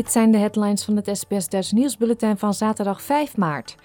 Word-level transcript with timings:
Dit 0.00 0.12
zijn 0.12 0.30
de 0.30 0.38
headlines 0.38 0.84
van 0.84 0.96
het 0.96 1.10
SBS 1.12 1.48
Duits 1.48 1.72
nieuwsbulletin 1.72 2.38
van 2.38 2.54
zaterdag 2.54 3.02
5 3.02 3.36
maart. 3.36 3.76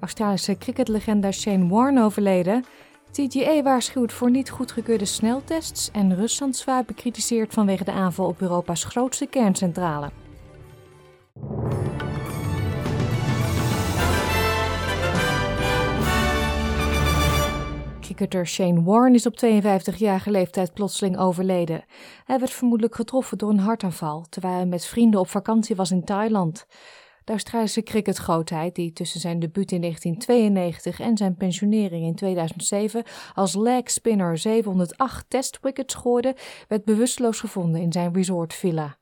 Australische 0.00 0.58
cricketlegende 0.58 1.32
Shane 1.32 1.68
Warne 1.68 2.02
overleden. 2.02 2.64
TGA 3.10 3.62
waarschuwt 3.62 4.12
voor 4.12 4.30
niet 4.30 4.50
goedgekeurde 4.50 5.04
sneltests 5.04 5.90
en 5.90 6.16
Rusland 6.16 6.56
zwaar 6.56 6.84
bekritiseerd 6.84 7.52
vanwege 7.52 7.84
de 7.84 7.92
aanval 7.92 8.26
op 8.26 8.40
Europa's 8.40 8.84
grootste 8.84 9.26
kerncentrale. 9.26 10.10
Cricketer 18.14 18.46
Shane 18.46 18.82
Warne 18.82 19.14
is 19.14 19.26
op 19.26 19.36
52-jarige 19.44 20.30
leeftijd 20.30 20.74
plotseling 20.74 21.18
overleden. 21.18 21.84
Hij 22.24 22.38
werd 22.38 22.50
vermoedelijk 22.50 22.94
getroffen 22.94 23.38
door 23.38 23.50
een 23.50 23.58
hartaanval 23.58 24.26
terwijl 24.28 24.54
hij 24.54 24.66
met 24.66 24.86
vrienden 24.86 25.20
op 25.20 25.28
vakantie 25.28 25.76
was 25.76 25.90
in 25.90 26.04
Thailand. 26.04 26.66
De 27.24 27.32
Australische 27.32 27.82
cricketgrootheid, 27.82 28.74
die 28.74 28.92
tussen 28.92 29.20
zijn 29.20 29.38
debuut 29.38 29.72
in 29.72 29.80
1992 29.80 31.00
en 31.00 31.16
zijn 31.16 31.36
pensionering 31.36 32.04
in 32.06 32.14
2007 32.14 33.04
als 33.34 33.54
leg 33.54 33.90
spinner 33.90 34.38
708 34.38 35.24
testwickets 35.28 35.94
gooide, 35.94 36.36
werd 36.68 36.84
bewusteloos 36.84 37.40
gevonden 37.40 37.80
in 37.80 37.92
zijn 37.92 38.14
resortvilla. 38.14 38.96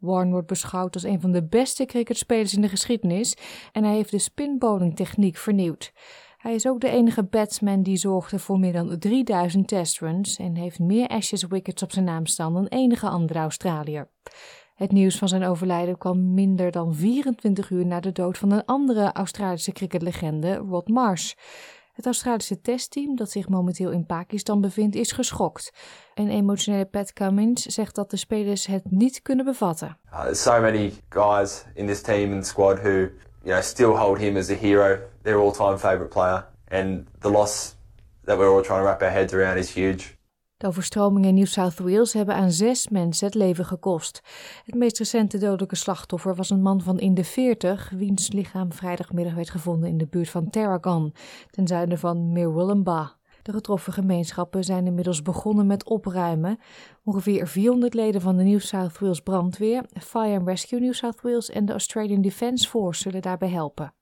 Warren 0.00 0.30
wordt 0.30 0.46
beschouwd 0.46 0.94
als 0.94 1.02
een 1.02 1.20
van 1.20 1.32
de 1.32 1.44
beste 1.44 1.84
cricketspelers 1.84 2.54
in 2.54 2.60
de 2.60 2.68
geschiedenis 2.68 3.36
en 3.72 3.84
hij 3.84 3.94
heeft 3.94 4.10
de 4.10 4.18
spinbowlingtechniek 4.18 5.36
vernieuwd. 5.36 5.92
Hij 6.40 6.54
is 6.54 6.66
ook 6.66 6.80
de 6.80 6.88
enige 6.88 7.22
batsman 7.22 7.82
die 7.82 7.96
zorgde 7.96 8.38
voor 8.38 8.58
meer 8.58 8.72
dan 8.72 8.98
3000 8.98 9.68
testruns 9.68 10.36
en 10.36 10.54
heeft 10.54 10.78
meer 10.78 11.08
Ashes 11.08 11.46
wickets 11.46 11.82
op 11.82 11.92
zijn 11.92 12.04
naam 12.04 12.26
staan 12.26 12.52
dan 12.52 12.66
enige 12.66 13.08
andere 13.08 13.38
Australiër. 13.38 14.08
Het 14.74 14.92
nieuws 14.92 15.18
van 15.18 15.28
zijn 15.28 15.44
overlijden 15.44 15.98
kwam 15.98 16.34
minder 16.34 16.70
dan 16.70 16.94
24 16.94 17.70
uur 17.70 17.86
na 17.86 18.00
de 18.00 18.12
dood 18.12 18.38
van 18.38 18.50
een 18.50 18.64
andere 18.64 19.12
Australische 19.12 19.72
cricketlegende, 19.72 20.54
Rod 20.54 20.88
Marsh. 20.88 21.32
Het 21.92 22.06
Australische 22.06 22.60
testteam, 22.60 23.16
dat 23.16 23.30
zich 23.30 23.48
momenteel 23.48 23.90
in 23.90 24.06
Pakistan 24.06 24.60
bevindt, 24.60 24.96
is 24.96 25.12
geschokt. 25.12 25.72
Een 26.14 26.30
emotionele 26.30 26.84
Pat 26.86 27.12
Cummins 27.12 27.62
zegt 27.62 27.94
dat 27.94 28.10
de 28.10 28.16
spelers 28.16 28.66
het 28.66 28.90
niet 28.90 29.22
kunnen 29.22 29.44
bevatten. 29.44 29.98
Uh, 30.12 30.32
so 30.32 30.60
many 30.60 30.92
guys 31.08 31.64
in 31.74 31.86
this 31.86 32.02
team 32.02 32.32
and 32.32 32.46
squad 32.46 32.78
who, 32.78 33.08
you 33.44 33.52
know, 33.52 33.60
still 33.60 33.96
hold 33.96 34.18
him 34.18 34.36
as 34.36 34.50
a 34.50 34.54
hero, 34.54 34.98
their 35.22 35.38
all-time 35.38 35.78
favourite 35.78 36.10
player, 36.10 36.44
and 36.68 37.06
the 37.20 37.30
loss 37.30 37.76
that 38.24 38.38
we're 38.38 38.50
all 38.54 38.62
trying 38.62 38.80
to 38.80 38.84
wrap 38.84 39.02
our 39.02 39.10
heads 39.10 39.32
around 39.32 39.58
is 39.58 39.74
huge. 39.74 40.18
De 40.60 40.66
overstromingen 40.66 41.28
in 41.28 41.34
New 41.34 41.46
South 41.46 41.78
Wales 41.78 42.12
hebben 42.12 42.34
aan 42.34 42.50
zes 42.50 42.88
mensen 42.88 43.26
het 43.26 43.34
leven 43.34 43.64
gekost. 43.64 44.22
Het 44.64 44.74
meest 44.74 44.98
recente 44.98 45.38
dodelijke 45.38 45.76
slachtoffer 45.76 46.34
was 46.34 46.50
een 46.50 46.62
man 46.62 46.80
van 46.80 46.98
in 46.98 47.14
de 47.14 47.24
40, 47.24 47.90
wiens 47.96 48.32
lichaam 48.32 48.72
vrijdagmiddag 48.72 49.34
werd 49.34 49.50
gevonden 49.50 49.88
in 49.88 49.98
de 49.98 50.06
buurt 50.06 50.30
van 50.30 50.50
Tarragon, 50.50 51.14
ten 51.50 51.66
zuiden 51.66 51.98
van 51.98 52.32
Mirwillumbah. 52.32 53.08
De 53.42 53.52
getroffen 53.52 53.92
gemeenschappen 53.92 54.64
zijn 54.64 54.86
inmiddels 54.86 55.22
begonnen 55.22 55.66
met 55.66 55.84
opruimen. 55.84 56.58
Ongeveer 57.04 57.48
400 57.48 57.94
leden 57.94 58.20
van 58.20 58.36
de 58.36 58.42
New 58.42 58.60
South 58.60 58.98
Wales 58.98 59.20
brandweer, 59.20 59.84
Fire 60.00 60.38
and 60.38 60.46
Rescue 60.46 60.80
New 60.80 60.92
South 60.92 61.20
Wales 61.20 61.50
en 61.50 61.64
de 61.64 61.72
Australian 61.72 62.20
Defence 62.20 62.68
Force 62.68 63.02
zullen 63.02 63.22
daarbij 63.22 63.48
helpen. 63.48 63.94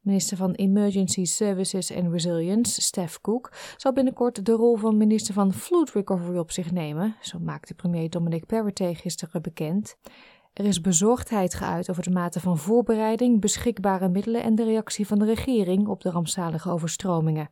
Minister 0.00 0.36
van 0.36 0.52
Emergency 0.52 1.24
Services 1.24 1.92
and 1.94 2.12
Resilience, 2.12 2.80
Steph 2.80 3.20
Cook, 3.20 3.52
zal 3.76 3.92
binnenkort 3.92 4.44
de 4.44 4.52
rol 4.52 4.76
van 4.76 4.96
minister 4.96 5.34
van 5.34 5.52
Flood 5.52 5.90
Recovery 5.90 6.38
op 6.38 6.50
zich 6.50 6.72
nemen, 6.72 7.16
zo 7.20 7.38
maakte 7.38 7.74
premier 7.74 8.10
Dominic 8.10 8.46
Perrottet 8.46 8.96
gisteren 8.96 9.42
bekend. 9.42 9.96
Er 10.52 10.64
is 10.64 10.80
bezorgdheid 10.80 11.54
geuit 11.54 11.90
over 11.90 12.02
de 12.02 12.10
mate 12.10 12.40
van 12.40 12.58
voorbereiding, 12.58 13.40
beschikbare 13.40 14.08
middelen 14.08 14.42
en 14.42 14.54
de 14.54 14.64
reactie 14.64 15.06
van 15.06 15.18
de 15.18 15.24
regering 15.24 15.86
op 15.86 16.00
de 16.00 16.10
rampzalige 16.10 16.70
overstromingen. 16.70 17.50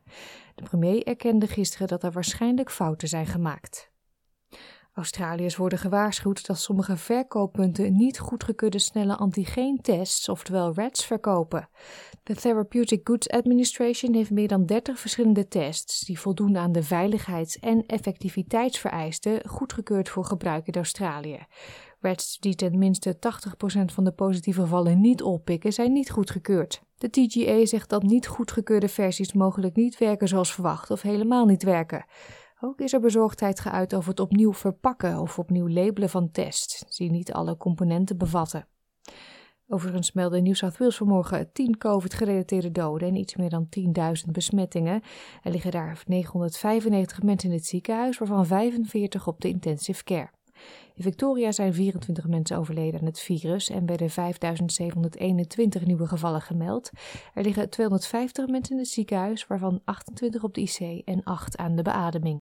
De 0.57 0.63
premier 0.63 1.03
erkende 1.03 1.47
gisteren 1.47 1.87
dat 1.87 2.03
er 2.03 2.11
waarschijnlijk 2.11 2.71
fouten 2.71 3.07
zijn 3.07 3.25
gemaakt. 3.25 3.91
Australiërs 4.93 5.55
worden 5.55 5.79
gewaarschuwd 5.79 6.45
dat 6.45 6.57
sommige 6.57 6.97
verkooppunten 6.97 7.95
niet 7.95 8.19
goedgekeurde 8.19 8.79
snelle 8.79 9.15
antigeentests, 9.15 10.29
oftewel 10.29 10.73
RATs, 10.73 11.05
verkopen. 11.05 11.69
De 12.23 12.35
Therapeutic 12.35 13.01
Goods 13.03 13.29
Administration 13.29 14.13
heeft 14.13 14.31
meer 14.31 14.47
dan 14.47 14.65
30 14.65 14.99
verschillende 14.99 15.47
tests 15.47 15.99
die 15.99 16.19
voldoen 16.19 16.57
aan 16.57 16.71
de 16.71 16.83
veiligheids- 16.83 17.59
en 17.59 17.85
effectiviteitsvereisten 17.85 19.47
goedgekeurd 19.47 20.09
voor 20.09 20.25
gebruik 20.25 20.67
in 20.67 20.73
Australië. 20.73 21.45
RATs 21.99 22.37
die 22.37 22.55
ten 22.55 22.77
minste 22.77 23.19
80% 23.19 23.93
van 23.93 24.03
de 24.03 24.11
positieve 24.11 24.61
gevallen 24.61 25.01
niet 25.01 25.21
oppikken, 25.21 25.73
zijn 25.73 25.93
niet 25.93 26.09
goedgekeurd. 26.09 26.85
De 26.97 27.09
TGA 27.09 27.65
zegt 27.65 27.89
dat 27.89 28.03
niet 28.03 28.27
goedgekeurde 28.27 28.87
versies 28.87 29.33
mogelijk 29.33 29.75
niet 29.75 29.97
werken 29.97 30.27
zoals 30.27 30.53
verwacht 30.53 30.91
of 30.91 31.01
helemaal 31.01 31.45
niet 31.45 31.63
werken. 31.63 32.05
Ook 32.59 32.79
is 32.79 32.93
er 32.93 32.99
bezorgdheid 32.99 33.59
geuit 33.59 33.95
over 33.95 34.09
het 34.09 34.19
opnieuw 34.19 34.53
verpakken 34.53 35.19
of 35.19 35.39
opnieuw 35.39 35.69
labelen 35.69 36.09
van 36.09 36.31
tests, 36.31 36.97
die 36.97 37.11
niet 37.11 37.33
alle 37.33 37.57
componenten 37.57 38.17
bevatten. 38.17 38.67
Overigens 39.67 40.11
meldde 40.11 40.41
New 40.41 40.55
South 40.55 40.77
Wales 40.77 40.97
vanmorgen 40.97 41.51
10 41.51 41.77
COVID-gerelateerde 41.77 42.71
doden 42.71 43.07
en 43.07 43.15
iets 43.15 43.35
meer 43.35 43.49
dan 43.49 43.67
10.000 44.25 44.31
besmettingen. 44.31 45.01
Er 45.43 45.51
liggen 45.51 45.71
daar 45.71 46.03
995 46.05 47.23
mensen 47.23 47.49
in 47.49 47.55
het 47.55 47.65
ziekenhuis, 47.65 48.17
waarvan 48.17 48.45
45 48.45 49.27
op 49.27 49.41
de 49.41 49.47
intensive 49.47 50.03
care. 50.03 50.29
In 50.95 51.03
Victoria 51.03 51.51
zijn 51.51 51.73
24 51.73 52.27
mensen 52.27 52.57
overleden 52.57 52.99
aan 52.99 53.05
het 53.05 53.19
virus 53.19 53.69
en 53.69 53.85
werden 53.85 54.09
5.721 54.09 55.83
nieuwe 55.85 56.07
gevallen 56.07 56.41
gemeld. 56.41 56.89
Er 57.33 57.43
liggen 57.43 57.69
250 57.69 58.47
mensen 58.47 58.75
in 58.75 58.81
het 58.81 58.91
ziekenhuis, 58.91 59.47
waarvan 59.47 59.81
28 59.85 60.43
op 60.43 60.53
de 60.53 60.61
IC 60.61 61.01
en 61.05 61.23
8 61.23 61.57
aan 61.57 61.75
de 61.75 61.81
beademing. 61.81 62.39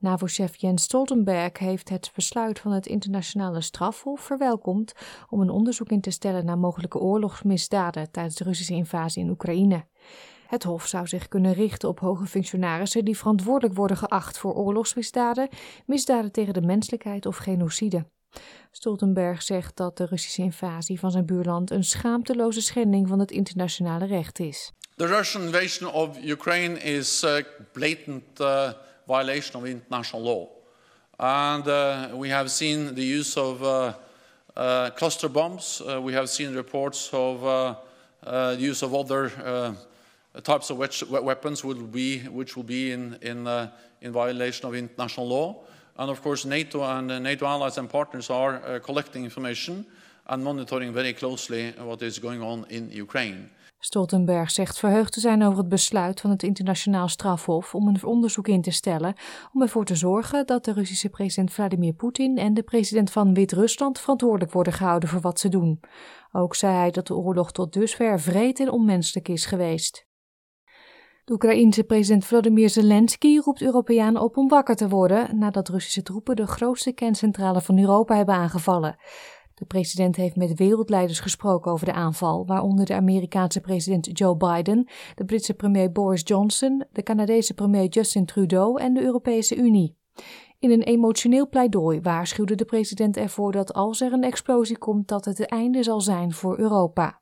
NAVO-chef 0.00 0.56
Jens 0.56 0.82
Stoltenberg 0.82 1.58
heeft 1.58 1.88
het 1.88 2.10
besluit 2.14 2.58
van 2.58 2.72
het 2.72 2.86
internationale 2.86 3.60
strafhof 3.60 4.20
verwelkomd 4.20 4.92
om 5.28 5.40
een 5.40 5.50
onderzoek 5.50 5.88
in 5.88 6.00
te 6.00 6.10
stellen 6.10 6.44
naar 6.44 6.58
mogelijke 6.58 6.98
oorlogsmisdaden 6.98 8.10
tijdens 8.10 8.34
de 8.34 8.44
Russische 8.44 8.74
invasie 8.74 9.22
in 9.22 9.30
Oekraïne. 9.30 9.84
Het 10.48 10.62
Hof 10.62 10.86
zou 10.86 11.06
zich 11.06 11.28
kunnen 11.28 11.52
richten 11.52 11.88
op 11.88 12.00
hoge 12.00 12.26
functionarissen 12.26 13.04
die 13.04 13.16
verantwoordelijk 13.16 13.74
worden 13.74 13.96
geacht 13.96 14.38
voor 14.38 14.54
oorlogsmisdaden, 14.54 15.48
misdaden 15.86 16.32
tegen 16.32 16.54
de 16.54 16.60
menselijkheid 16.60 17.26
of 17.26 17.36
genocide. 17.36 18.04
Stoltenberg 18.70 19.42
zegt 19.42 19.76
dat 19.76 19.96
de 19.96 20.04
Russische 20.04 20.42
invasie 20.42 20.98
van 20.98 21.10
zijn 21.10 21.26
buurland 21.26 21.70
een 21.70 21.84
schaamteloze 21.84 22.60
schending 22.60 23.08
van 23.08 23.18
het 23.18 23.30
internationale 23.30 24.06
recht 24.06 24.38
is. 24.38 24.72
The 24.96 25.06
Russian 25.06 25.44
invasion 25.44 25.92
of 25.92 26.24
Ukraine 26.24 26.78
is 26.78 27.24
a 27.24 27.42
blatant 27.72 28.40
uh, 28.40 28.70
violation 29.06 29.62
of 29.62 29.68
international 29.68 30.26
law. 30.26 30.46
And 31.16 31.66
uh, 31.66 32.04
we 32.18 32.30
have 32.30 32.48
seen 32.48 32.94
the 32.94 33.16
use 33.16 33.40
of 33.40 33.60
uh, 33.60 33.92
uh 34.56 34.90
cluster 34.94 35.30
bombs. 35.30 35.82
Uh, 35.82 36.04
we 36.04 36.12
have 36.12 36.26
seen 36.26 36.52
reports 36.52 37.10
of 37.10 37.42
uh, 37.42 37.74
the 38.20 38.68
use 38.68 38.84
of 38.84 38.94
other 38.94 39.32
types 40.40 40.70
of 40.70 40.78
weapons 41.22 41.62
will 41.62 41.86
be, 41.86 42.18
which 42.18 42.56
will 42.56 42.64
be 42.64 42.92
in, 42.92 43.16
in, 43.20 43.46
uh, 43.46 43.66
in 44.00 44.12
violation 44.12 44.68
of 44.68 44.74
international 44.74 45.26
law. 45.26 45.56
And 45.96 46.10
of 46.10 46.20
course, 46.20 46.46
NATO 46.48 46.82
and 46.82 47.10
uh, 47.10 47.18
NATO 47.18 47.46
allies 47.46 47.78
and 47.78 47.88
partners 47.88 48.30
are 48.30 48.60
uh, 48.64 48.78
collecting 48.80 49.24
information 49.24 49.86
and 50.26 50.42
monitoring 50.42 50.92
very 50.92 51.12
closely 51.12 51.74
what 51.78 52.02
is 52.02 52.18
going 52.18 52.42
on 52.42 52.64
in 52.68 52.90
Ukraine. 52.92 53.48
Stoltenberg 53.80 54.50
zegt 54.50 54.78
verheugd 54.78 55.12
te 55.12 55.20
zijn 55.20 55.42
over 55.42 55.58
het 55.58 55.68
besluit 55.68 56.20
van 56.20 56.30
het 56.30 56.42
internationaal 56.42 57.08
strafhof 57.08 57.74
om 57.74 57.88
een 57.88 58.04
onderzoek 58.04 58.48
in 58.48 58.62
te 58.62 58.70
stellen 58.70 59.14
om 59.52 59.62
ervoor 59.62 59.84
te 59.84 59.94
zorgen 59.94 60.46
dat 60.46 60.64
de 60.64 60.72
Russische 60.72 61.08
president 61.08 61.52
Vladimir 61.52 61.92
Poetin 61.92 62.38
en 62.38 62.54
de 62.54 62.62
president 62.62 63.10
van 63.10 63.34
Wit-Rusland 63.34 63.98
verantwoordelijk 64.00 64.52
worden 64.52 64.72
gehouden 64.72 65.08
voor 65.08 65.20
wat 65.20 65.40
ze 65.40 65.48
doen. 65.48 65.80
Ook 66.32 66.54
zei 66.54 66.74
hij 66.74 66.90
dat 66.90 67.06
de 67.06 67.14
oorlog 67.14 67.52
tot 67.52 67.72
dusver 67.72 68.20
vreed 68.20 68.60
en 68.60 68.70
onmenselijk 68.70 69.28
is 69.28 69.46
geweest. 69.46 70.07
De 71.28 71.34
Oekraïense 71.34 71.84
president 71.84 72.24
Volodymyr 72.24 72.68
Zelensky 72.68 73.38
roept 73.38 73.62
Europeanen 73.62 74.22
op 74.22 74.36
om 74.36 74.48
wakker 74.48 74.76
te 74.76 74.88
worden 74.88 75.38
nadat 75.38 75.68
Russische 75.68 76.02
troepen 76.02 76.36
de 76.36 76.46
grootste 76.46 76.92
kerncentrale 76.92 77.60
van 77.60 77.78
Europa 77.78 78.16
hebben 78.16 78.34
aangevallen. 78.34 78.96
De 79.54 79.64
president 79.64 80.16
heeft 80.16 80.36
met 80.36 80.58
wereldleiders 80.58 81.20
gesproken 81.20 81.72
over 81.72 81.86
de 81.86 81.92
aanval, 81.92 82.46
waaronder 82.46 82.86
de 82.86 82.94
Amerikaanse 82.94 83.60
president 83.60 84.18
Joe 84.18 84.36
Biden, 84.36 84.88
de 85.14 85.24
Britse 85.24 85.54
premier 85.54 85.92
Boris 85.92 86.22
Johnson, 86.24 86.84
de 86.92 87.02
Canadese 87.02 87.54
premier 87.54 87.88
Justin 87.88 88.26
Trudeau 88.26 88.80
en 88.80 88.94
de 88.94 89.02
Europese 89.02 89.56
Unie. 89.56 89.96
In 90.58 90.70
een 90.70 90.82
emotioneel 90.82 91.48
pleidooi 91.48 92.00
waarschuwde 92.00 92.54
de 92.54 92.64
president 92.64 93.16
ervoor 93.16 93.52
dat 93.52 93.72
als 93.72 94.00
er 94.00 94.12
een 94.12 94.24
explosie 94.24 94.78
komt, 94.78 95.08
dat 95.08 95.24
het 95.24 95.38
het 95.38 95.48
einde 95.48 95.82
zal 95.82 96.00
zijn 96.00 96.32
voor 96.32 96.58
Europa. 96.58 97.20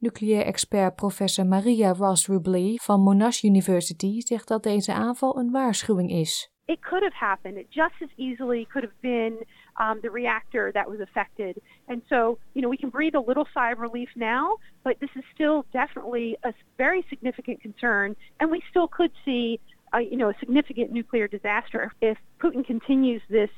Nucleair 0.00 0.46
expert 0.46 0.96
professor 0.96 1.44
Maria 1.44 1.92
Ross 1.92 2.28
Rubley 2.28 2.78
van 2.82 3.00
Monash 3.00 3.42
University 3.42 4.20
zegt 4.20 4.48
dat 4.48 4.62
deze 4.62 4.92
aanval 4.92 5.38
een 5.38 5.50
waarschuwing 5.50 6.10
is. 6.10 6.50
It 6.66 6.80
could 6.80 7.02
have 7.02 7.14
happened. 7.14 7.56
It 7.56 7.66
just 7.70 7.94
as 8.02 8.08
easily 8.16 8.64
could 8.64 8.84
have 8.84 9.00
been 9.00 9.44
um, 9.80 9.98
the 10.00 10.10
reactor 10.10 10.72
that 10.72 10.88
was 10.88 11.00
affected. 11.00 11.60
And 11.86 12.02
so, 12.08 12.38
you 12.52 12.60
know, 12.62 12.68
we 12.70 12.76
can 12.76 12.90
breathe 12.90 13.16
a 13.16 13.24
little 13.26 13.46
sigh 13.54 13.72
of 13.72 13.78
relief 13.78 14.08
now, 14.14 14.58
but 14.84 15.00
this 15.00 15.10
is 15.16 15.24
still 15.34 15.64
definitely 15.72 16.36
a 16.42 16.52
very 16.76 17.04
significant 17.08 17.60
concern, 17.60 18.14
and 18.38 18.50
we 18.50 18.62
still 18.70 18.86
could 18.86 19.10
see, 19.24 19.58
uh, 19.92 19.98
you 19.98 20.16
know, 20.16 20.28
a 20.28 20.34
significant 20.38 20.92
nuclear 20.92 21.26
disaster 21.26 21.92
if 22.00 22.18
Putin 22.38 22.64
continues 22.64 23.22
this 23.28 23.50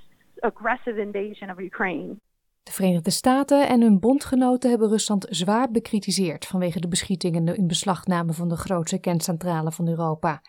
aggressive 0.42 0.98
invasion 0.98 1.50
of 1.50 1.60
Ukraine. 1.60 2.18
De 2.62 2.72
Verenigde 2.72 3.10
Staten 3.10 3.68
en 3.68 3.80
hun 3.80 3.98
bondgenoten 3.98 4.70
hebben 4.70 4.88
Rusland 4.88 5.26
zwaar 5.30 5.70
bekritiseerd 5.70 6.46
vanwege 6.46 6.80
de 6.80 6.88
beschietingen 6.88 7.48
en 7.48 7.56
in 7.56 7.66
beslagname 7.66 8.32
van 8.32 8.48
de 8.48 8.56
grootste 8.56 8.98
kerncentrale 8.98 9.72
van 9.72 9.88
Europa. 9.88 10.42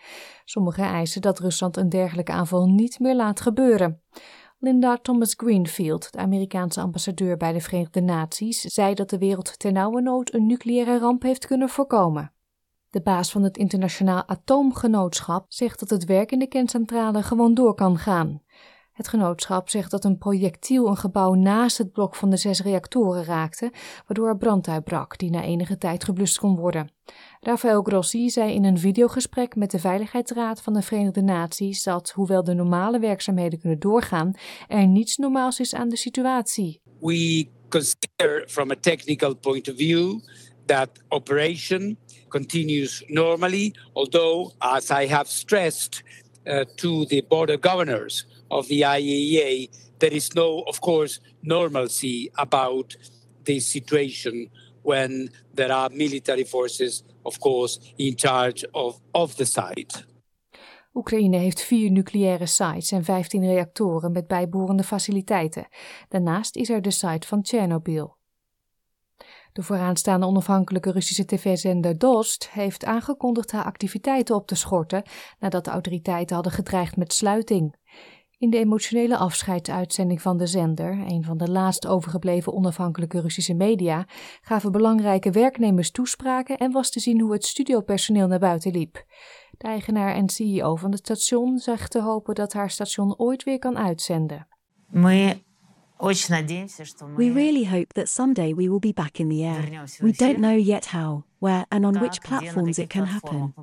Sommigen 0.46 0.84
eisen 0.84 1.22
dat 1.22 1.40
Rusland 1.40 1.78
een 1.78 1.90
dergelijke 1.90 2.32
aanval 2.32 2.66
niet 2.66 3.00
meer 3.00 3.16
laat 3.16 3.42
gebeuren. 3.42 4.02
Linda 4.60 4.98
Thomas 4.98 5.34
Greenfield, 5.38 6.12
de 6.12 6.18
Amerikaanse 6.18 6.82
ambassadeur 6.82 7.38
bij 7.38 7.54
de 7.54 7.62
Verenigde 7.62 8.02
Naties, 8.02 8.62
zei 8.62 8.94
dat 8.94 9.10
de 9.10 9.18
wereld 9.18 9.60
ternauwernood 9.60 10.34
een 10.34 10.46
nucleaire 10.46 11.00
ramp 11.00 11.22
heeft 11.22 11.48
kunnen 11.48 11.70
voorkomen. 11.70 12.34
De 12.90 13.02
baas 13.02 13.32
van 13.32 13.44
het 13.44 13.58
internationaal 13.58 14.28
atoomgenootschap 14.28 15.46
zegt 15.48 15.80
dat 15.80 15.90
het 15.90 16.06
werk 16.06 16.32
in 16.32 16.40
de 16.40 16.48
kerncentrale 16.48 17.24
gewoon 17.24 17.54
door 17.54 17.76
kan 17.76 17.98
gaan. 17.98 18.42
Het 18.92 19.08
genootschap 19.08 19.70
zegt 19.70 19.92
dat 19.92 20.06
een 20.06 20.18
projectiel 20.18 20.88
een 20.88 20.98
gebouw 20.98 21.34
naast 21.34 21.78
het 21.78 21.92
blok 21.92 22.16
van 22.16 22.30
de 22.30 22.38
zes 22.38 22.62
reactoren 22.62 23.24
raakte, 23.24 23.72
waardoor 24.08 24.28
er 24.28 24.38
brand 24.38 24.68
uitbrak, 24.68 25.18
die 25.18 25.30
na 25.30 25.44
enige 25.44 25.78
tijd 25.78 26.04
geblust 26.04 26.40
kon 26.40 26.56
worden. 26.56 26.92
Rafael 27.40 27.82
Grossi 27.82 28.30
zei 28.30 28.54
in 28.54 28.64
een 28.64 28.78
videogesprek 28.78 29.56
met 29.56 29.72
de 29.72 29.80
Veiligheidsraad 29.80 30.62
van 30.62 30.74
de 30.74 30.82
Verenigde 30.82 31.22
Naties 31.22 31.84
dat, 31.84 32.12
hoewel 32.12 32.44
de 32.44 32.54
normale 32.54 33.00
werkzaamheden 33.00 33.60
kunnen 33.60 33.80
doorgaan, 33.80 34.34
er 34.68 34.88
niets 34.88 35.18
normaals 35.18 35.60
is 35.60 35.74
aan 35.74 35.90
de 35.90 35.98
situatie. 35.98 36.82
We 37.00 37.48
consider 37.70 38.46
from 38.48 38.72
a 38.72 38.76
technical 38.80 39.36
point 39.36 39.70
of 39.70 39.76
view 39.76 40.20
that 40.66 40.90
operation 41.08 41.98
continues 42.28 43.04
normally, 43.08 43.76
although, 43.94 44.54
as 44.58 44.90
I 44.90 45.08
have 45.08 45.30
stressed 45.30 46.04
uh, 46.44 46.64
to 46.76 47.06
the 47.06 47.26
border 47.28 47.58
governors, 47.60 48.28
of 48.52 48.68
the 48.68 48.82
IAEA, 48.82 49.70
there 49.98 50.16
is 50.16 50.34
no, 50.34 50.64
of 50.66 50.80
course, 50.80 51.20
normalcy 51.42 52.30
about 52.34 52.98
this 53.44 53.72
situation 53.72 54.50
when 54.84 55.30
there 55.54 55.74
are 55.74 55.90
military 55.94 56.46
forces, 56.46 57.04
of 57.24 57.40
course, 57.40 57.80
in 57.98 58.14
charge 58.16 58.68
of, 58.72 59.00
of 59.12 59.36
the 59.36 59.46
site. 59.46 60.06
Oekraïne 60.94 61.38
heeft 61.38 61.62
vier 61.62 61.92
nucleaire 61.92 62.46
sites 62.46 62.92
en 62.92 63.04
15 63.04 63.46
reactoren 63.46 64.12
met 64.12 64.28
bijbehorende 64.28 64.84
faciliteiten. 64.84 65.68
Daarnaast 66.10 66.56
is 66.56 66.70
er 66.70 66.82
de 66.82 66.92
site 66.92 67.28
van 67.28 67.42
Tsjernobyl. 67.42 68.20
De 69.54 69.64
vooraanstaande 69.64 70.26
onafhankelijke 70.26 70.92
Russische 70.92 71.26
tv-zender 71.26 71.98
Dost 71.98 72.50
heeft 72.50 72.86
aangekondigd 72.86 73.52
haar 73.52 73.64
activiteiten 73.64 74.36
op 74.36 74.48
te 74.48 74.56
schorten 74.56 75.04
nadat 75.40 75.66
de 75.66 75.72
autoriteiten 75.72 76.36
hadden 76.36 76.54
gedreigd 76.54 76.96
met 76.96 77.14
sluiting. 77.14 77.76
In 78.42 78.50
de 78.50 78.58
emotionele 78.58 79.18
afscheidsuitzending 79.18 80.22
van 80.22 80.38
de 80.38 80.48
zender, 80.48 80.92
een 80.92 81.24
van 81.24 81.38
de 81.38 81.52
laatst 81.52 81.88
overgebleven 81.88 82.54
onafhankelijke 82.54 83.22
Russische 83.22 83.54
media, 83.54 84.06
gaven 84.42 84.72
belangrijke 84.72 85.32
werknemers 85.32 85.92
toespraken 85.92 86.58
en 86.58 86.72
was 86.72 86.92
te 86.92 87.00
zien 87.00 87.20
hoe 87.20 87.34
het 87.34 87.46
studiopersoneel 87.46 88.28
naar 88.28 88.40
buiten 88.40 88.72
liep. 88.72 89.06
De 89.58 89.68
eigenaar 89.68 90.14
en 90.14 90.30
CEO 90.30 90.76
van 90.76 90.92
het 90.92 91.00
station 91.00 91.58
zegt 91.58 91.92
te 91.92 92.02
hopen 92.02 92.36
dat 92.36 92.54
haar 92.54 92.70
station 92.70 93.18
ooit 93.18 93.44
weer 93.44 93.60
kan 93.60 93.78
uitzenden. 93.78 94.48
Really 97.30 97.64
hope 97.64 97.94
that 97.94 98.10
someday 98.10 98.54
we 98.54 98.68
will 98.68 98.80
be 98.80 98.92
back 98.92 99.20
in 99.20 99.30
the 99.30 99.44
air. 99.44 99.86
We 100.02 100.12
don't 100.12 100.40
know 100.40 100.56
yet 100.56 100.86
how, 100.86 101.24
where, 101.40 101.66
and 101.70 101.86
on 101.86 102.00
which 102.00 102.22
platforms 102.22 102.78
it 102.80 102.90
can 102.90 103.06
happen. 103.06 103.54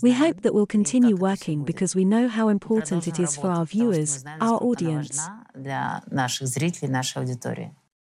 We 0.00 0.12
hope 0.12 0.40
that 0.42 0.52
we'll 0.52 0.66
continue 0.66 1.16
working 1.16 1.64
because 1.64 1.98
we 1.98 2.04
know 2.04 2.28
how 2.28 2.48
important 2.48 3.06
it 3.06 3.18
is 3.18 3.36
for 3.36 3.50
our 3.50 3.66
viewers, 3.66 4.22
our 4.38 4.60
audience. 4.60 5.28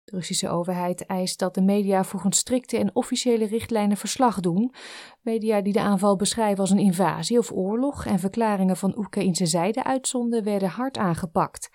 De 0.05 0.15
Russische 0.15 0.49
overheid 0.49 1.05
eist 1.05 1.39
dat 1.39 1.53
de 1.53 1.61
media 1.61 2.03
volgens 2.03 2.37
strikte 2.37 2.77
en 2.77 2.95
officiële 2.95 3.45
richtlijnen 3.45 3.97
verslag 3.97 4.39
doen. 4.39 4.73
Media 5.21 5.61
die 5.61 5.73
de 5.73 5.81
aanval 5.81 6.15
beschrijven 6.15 6.59
als 6.59 6.69
een 6.69 6.79
invasie 6.79 7.37
of 7.37 7.51
oorlog 7.51 8.05
en 8.05 8.19
verklaringen 8.19 8.77
van 8.77 8.97
Oekraïnse 8.97 9.45
zijde 9.45 9.83
uitzonden, 9.83 10.43
werden 10.43 10.69
hard 10.69 10.97
aangepakt. 10.97 11.69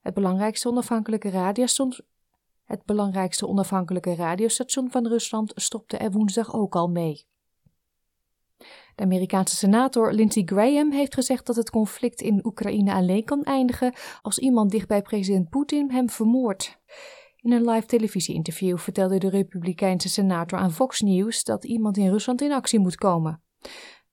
Het 0.00 0.14
belangrijkste 0.14 0.68
onafhankelijke 0.68 1.30
radiostation, 1.30 2.06
het 2.64 2.84
belangrijkste 2.84 3.46
onafhankelijke 3.46 4.14
radiostation 4.14 4.90
van 4.90 5.06
Rusland 5.06 5.52
stopte 5.54 5.96
er 5.96 6.10
woensdag 6.10 6.54
ook 6.54 6.74
al 6.74 6.88
mee. 6.88 7.28
De 8.94 9.02
Amerikaanse 9.02 9.56
senator 9.56 10.12
Lindsey 10.12 10.42
Graham 10.44 10.92
heeft 10.92 11.14
gezegd 11.14 11.46
dat 11.46 11.56
het 11.56 11.70
conflict 11.70 12.20
in 12.20 12.46
Oekraïne 12.46 12.92
alleen 12.92 13.24
kan 13.24 13.42
eindigen 13.42 13.94
als 14.22 14.38
iemand 14.38 14.70
dicht 14.70 14.88
bij 14.88 15.02
president 15.02 15.48
Poetin 15.48 15.90
hem 15.90 16.10
vermoordt. 16.10 16.78
In 17.36 17.52
een 17.52 17.70
live 17.70 17.86
televisie-interview 17.86 18.78
vertelde 18.78 19.18
de 19.18 19.28
Republikeinse 19.28 20.08
senator 20.08 20.58
aan 20.58 20.72
Fox 20.72 21.00
News 21.00 21.44
dat 21.44 21.64
iemand 21.64 21.96
in 21.96 22.10
Rusland 22.10 22.42
in 22.42 22.52
actie 22.52 22.78
moet 22.78 22.96
komen. 22.96 23.42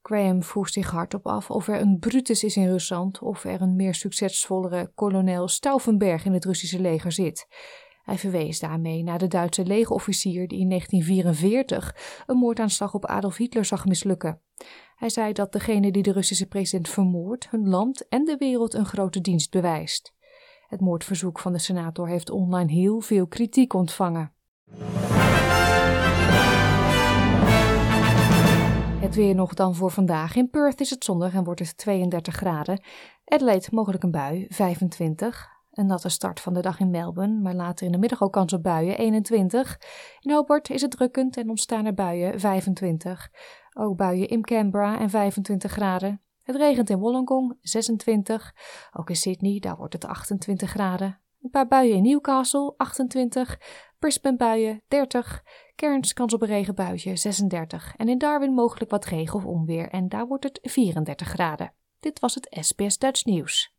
Graham 0.08 0.44
vroeg 0.44 0.70
zich 0.70 0.92
hardop 0.92 1.28
af 1.28 1.52
of 1.52 1.68
er 1.68 1.82
een 1.82 2.00
Brutus 2.00 2.44
is 2.44 2.56
in 2.56 2.68
Rusland 2.68 3.20
of 3.20 3.44
er 3.44 3.62
een 3.62 3.76
meer 3.76 3.94
succesvollere 3.96 4.92
kolonel 4.96 5.48
Stauffenberg 5.48 6.26
in 6.26 6.34
het 6.34 6.46
Russische 6.46 6.82
leger 6.82 7.12
zit. 7.12 7.48
Hij 8.04 8.18
verwees 8.18 8.60
daarmee 8.60 9.04
naar 9.04 9.18
de 9.18 9.28
Duitse 9.28 9.66
legerofficier 9.66 10.48
die 10.48 10.60
in 10.60 10.70
1944 10.70 12.24
een 12.26 12.38
moordaanslag 12.38 12.94
op 12.94 13.06
Adolf 13.06 13.38
Hitler 13.38 13.66
zag 13.66 13.86
mislukken. 13.86 14.42
Hij 14.96 15.10
zei 15.10 15.34
dat 15.34 15.52
degene 15.52 15.92
die 15.92 16.04
de 16.04 16.12
Russische 16.12 16.48
president 16.48 16.90
vermoordt 16.90 17.50
hun 17.50 17.70
land 17.70 18.08
en 18.08 18.24
de 18.24 18.36
wereld 18.38 18.74
een 18.74 18.86
grote 18.86 19.22
dienst 19.22 19.52
bewijst. 19.52 20.14
Het 20.68 20.82
moordverzoek 20.82 21.40
van 21.40 21.54
de 21.54 21.60
senator 21.60 22.08
heeft 22.08 22.30
online 22.30 22.72
heel 22.72 23.02
veel 23.02 23.28
kritiek 23.28 23.74
ontvangen. 23.74 24.34
Weer 29.18 29.36
nog 29.36 29.54
dan 29.54 29.76
voor 29.76 29.92
vandaag. 29.92 30.36
In 30.36 30.50
Perth 30.50 30.82
is 30.82 30.90
het 30.90 31.04
zondag 31.04 31.34
en 31.34 31.44
wordt 31.44 31.60
het 31.60 31.78
32 31.78 32.36
graden. 32.36 32.82
Adelaide 33.26 33.68
mogelijk 33.72 34.04
een 34.04 34.12
bui, 34.12 34.46
25. 34.50 35.50
Een 35.72 35.86
natte 35.86 36.10
start 36.10 36.40
van 36.40 36.54
de 36.54 36.62
dag 36.62 36.80
in 36.80 36.90
Melbourne, 36.90 37.42
maar 37.42 37.54
later 37.54 37.86
in 37.86 37.92
de 37.92 37.98
middag 37.98 38.22
ook 38.22 38.32
kans 38.32 38.54
op 38.54 38.64
buien, 38.64 38.98
21. 38.98 39.80
In 40.20 40.32
Hobart 40.32 40.70
is 40.70 40.82
het 40.82 40.92
drukkend 40.92 41.38
en 41.38 41.50
ontstaan 41.50 41.86
er 41.86 41.94
buien, 41.94 42.40
25. 42.40 43.32
Ook 43.74 43.98
buien 43.98 44.28
in 44.28 44.42
Canberra 44.42 45.00
en 45.00 45.10
25 45.10 45.72
graden. 45.72 46.22
Het 46.44 46.56
regent 46.56 46.90
in 46.90 47.00
Wollongong, 47.00 47.58
26. 47.62 48.54
Ook 48.94 49.10
in 49.10 49.16
Sydney, 49.16 49.60
daar 49.60 49.78
wordt 49.78 49.94
het 49.94 50.06
28 50.06 50.70
graden. 50.70 51.20
Een 51.42 51.50
paar 51.50 51.68
buien 51.68 51.96
in 51.96 52.04
Newcastle, 52.04 52.74
28. 52.78 53.60
Brisbane 54.00 54.38
buien, 54.38 54.82
30. 54.88 55.44
Cairns 55.76 56.14
kans 56.14 56.34
op 56.34 56.42
een 56.42 56.48
regenbuitje, 56.48 57.16
36. 57.16 57.94
En 57.98 58.10
in 58.10 58.18
Darwin 58.18 58.54
mogelijk 58.54 58.92
wat 58.92 59.06
regen 59.06 59.36
of 59.36 59.46
onweer 59.46 59.90
en 59.90 60.10
daar 60.10 60.28
wordt 60.28 60.44
het 60.44 60.60
34 60.62 61.28
graden. 61.28 61.74
Dit 62.00 62.20
was 62.20 62.36
het 62.36 62.58
SBS 62.60 62.98
Dutch 62.98 63.26
Nieuws. 63.26 63.77